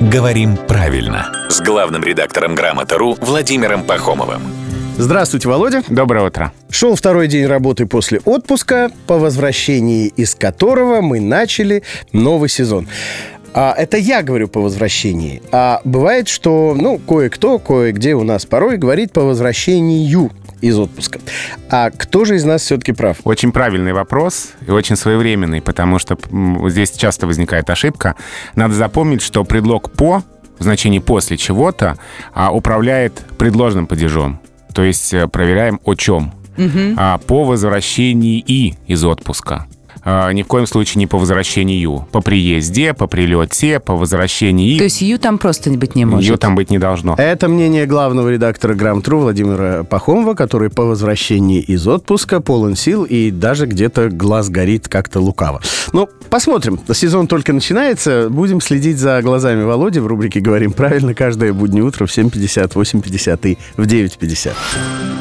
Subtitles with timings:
[0.00, 4.40] «Говорим правильно» с главным редактором «Грамота.ру» Владимиром Пахомовым.
[4.96, 5.82] Здравствуйте, Володя.
[5.88, 6.54] Доброе утро.
[6.70, 11.82] Шел второй день работы после отпуска, по возвращении из которого мы начали
[12.14, 12.88] новый сезон.
[13.52, 15.42] А, это я говорю по возвращении.
[15.52, 20.30] А бывает, что, ну, кое-кто, кое-где у нас порой говорит по возвращению
[20.60, 21.20] из отпуска.
[21.70, 23.18] А кто же из нас все-таки прав?
[23.24, 26.18] Очень правильный вопрос и очень своевременный, потому что
[26.68, 28.16] здесь часто возникает ошибка.
[28.54, 30.22] Надо запомнить, что предлог «по»
[30.58, 31.96] в значении «после чего-то»
[32.34, 34.40] а, управляет предложным падежом.
[34.74, 36.32] То есть э, проверяем о чем.
[36.56, 36.94] Угу.
[36.96, 39.66] А, по возвращении и из отпуска.
[40.02, 42.06] А, ни в коем случае не по возвращению.
[42.12, 44.78] По приезде, по прилете, по возвращении.
[44.78, 46.28] То есть ю там просто быть не может?
[46.28, 47.14] Ю там быть не должно.
[47.16, 53.30] Это мнение главного редактора Грамтру Владимира Пахомова, который по возвращении из отпуска полон сил и
[53.30, 55.60] даже где-то глаз горит как-то лукаво.
[55.92, 56.80] Ну, посмотрим.
[56.92, 58.28] Сезон только начинается.
[58.30, 63.48] Будем следить за глазами Володи в рубрике «Говорим правильно» каждое буднее утро в 7.50, 8.50
[63.48, 65.19] и в 9.50.